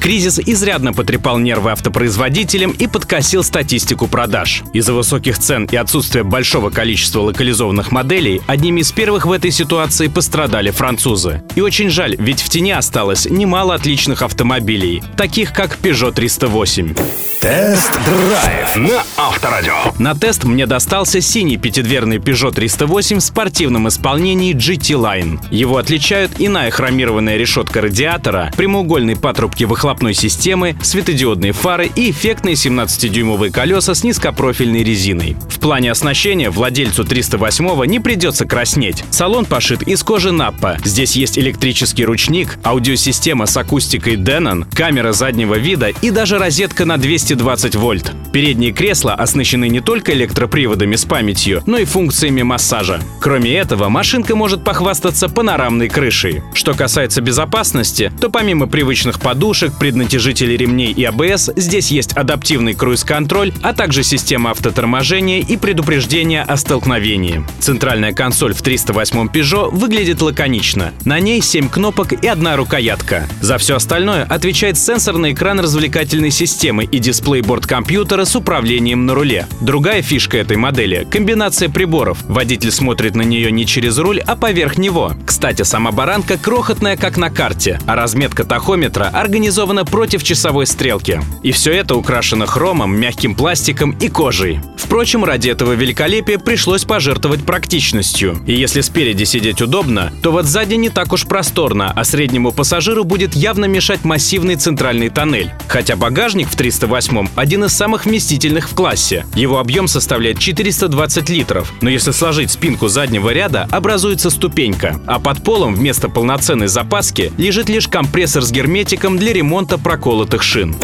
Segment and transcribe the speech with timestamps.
[0.00, 4.62] Кризис изрядно потрепал нервы автопроизводителям и подкосил статистику продаж.
[4.72, 10.08] Из-за высоких цен и отсутствия большого количества локализованных моделей одними из первых в этой ситуации
[10.08, 11.42] пострадали французы.
[11.54, 16.94] И очень жаль, ведь в тени осталось немало отличных автомобилей, таких как Peugeot 308.
[17.40, 19.74] Тест-драйв на Авторадио.
[19.98, 25.40] На тест мне достался синий пятидверный Peugeot 308 в спортивном исполнении GT Line.
[25.50, 33.50] Его отличают иная хромированная решетка радиатора, прямоугольные патрубки выхлопной системы, светодиодные фары и эффектные 17-дюймовые
[33.50, 35.36] колеса с низкопрофильной резиной.
[35.48, 39.02] В плане оснащения владельцу 308 не придется краснеть.
[39.10, 40.78] Салон пошит из кожи Наппа.
[40.84, 46.96] Здесь есть электрический ручник, аудиосистема с акустикой Denon, камера заднего вида и даже розетка на
[46.96, 48.12] 220 вольт.
[48.32, 53.00] Передние кресла оснащены не только электроприводами с памятью, но и функциями массажа.
[53.20, 56.42] Кроме этого, машинка может похвастаться панорамной крышей.
[56.54, 63.52] Что касается безопасности, то помимо привычных подушек, преднатяжителей ремней и АБС, здесь есть адаптивный круиз-контроль,
[63.62, 67.44] а также система автоторможения и предупреждения о столкновении.
[67.60, 70.92] Центральная консоль в 308 Peugeot выглядит лаконично.
[71.06, 73.26] На ней 7 кнопок и одна рукоятка.
[73.40, 79.46] За все остальное отвечает сенсорный экран развлекательной системы и дисплей борт-компьютера с управлением на руле.
[79.62, 82.18] Другая фишка этой модели— комбинация приборов.
[82.28, 85.14] Водитель смотрит на нее не через руль, а поверх него.
[85.24, 91.20] Кстати, сама баранка крохотная, как на карте, а разметка тахометра организована против часовой стрелки.
[91.42, 94.60] И все это украшено хромом, мягким пластиком и кожей.
[94.76, 98.38] Впрочем, ради этого великолепия пришлось пожертвовать практичностью.
[98.46, 103.04] И если спереди сидеть удобно, то вот сзади не так уж просторно, а среднему пассажиру
[103.04, 105.52] будет явно мешать массивный центральный тоннель.
[105.68, 109.24] Хотя багажник в 308 один из самых вместительных в классе.
[109.34, 115.00] Его объем составляет 420 литров, но если сложить спинку заднего ряда, образуется ступенька.
[115.06, 120.74] А под полом вместо полноценной запаски лежит лишь компрессор с герметиком для ремонта проколотых шин.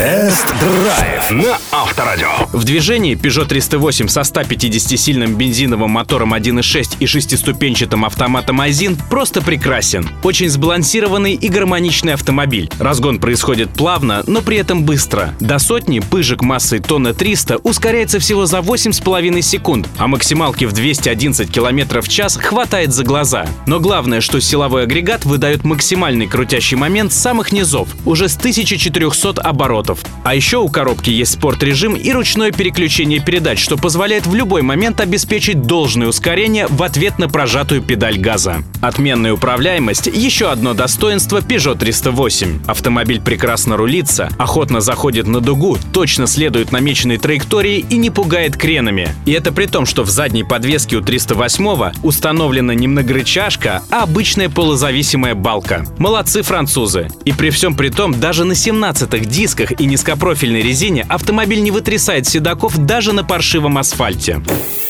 [0.00, 2.28] Тест-драйв на Авторадио.
[2.54, 10.08] В движении Peugeot 308 со 150-сильным бензиновым мотором 1.6 и шестиступенчатым автоматом Айзин просто прекрасен.
[10.22, 12.70] Очень сбалансированный и гармоничный автомобиль.
[12.78, 15.34] Разгон происходит плавно, но при этом быстро.
[15.38, 21.50] До сотни пыжик массой тонна 300 ускоряется всего за 8,5 секунд, а максималки в 211
[21.50, 23.46] км в час хватает за глаза.
[23.66, 29.40] Но главное, что силовой агрегат выдает максимальный крутящий момент с самых низов, уже с 1400
[29.42, 30.00] оборотов.
[30.24, 35.00] А еще у коробки есть спорт-режим и ручное переключение передач, что позволяет в любой момент
[35.00, 38.62] обеспечить должное ускорение в ответ на прожатую педаль газа.
[38.80, 42.60] Отменная управляемость– еще одно достоинство Peugeot 308.
[42.66, 49.14] Автомобиль прекрасно рулится, охотно заходит на дугу, точно следует намеченной траектории и не пугает кренами.
[49.26, 54.48] И это при том, что в задней подвеске у 308 установлена не многорычажка, а обычная
[54.48, 55.84] полузависимая балка.
[55.98, 57.08] Молодцы французы.
[57.24, 62.26] И при всем при том, даже на 17-х дисках и низкопрофильной резине автомобиль не вытрясает
[62.26, 64.40] седаков даже на паршивом асфальте.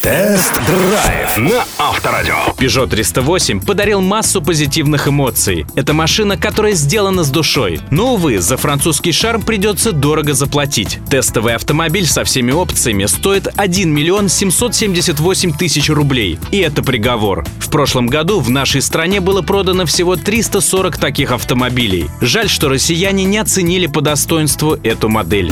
[0.02, 2.34] Тест-драйв на Авторадио.
[2.56, 5.66] Peugeot 308 подарил массу позитивных эмоций.
[5.74, 7.80] Это машина, которая сделана с душой.
[7.90, 10.98] Но, увы, за французский шарм придется дорого заплатить.
[11.10, 16.38] Тестовый автомобиль со всеми опциями стоит 1 миллион 778 тысяч рублей.
[16.50, 17.44] И это приговор.
[17.58, 22.08] В прошлом году в нашей стране было продано всего 340 таких автомобилей.
[22.22, 25.50] Жаль, что россияне не оценили по достоинству эту модель.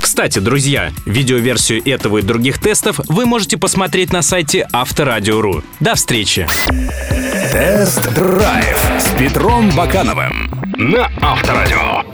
[0.00, 5.62] Кстати, друзья, видеоверсию этого и других тестов вы можете посмотреть на сайте Авторадио.ру.
[5.78, 6.46] До встречи!
[7.52, 12.11] Тест-драйв с Петром Бакановым на Авторадио.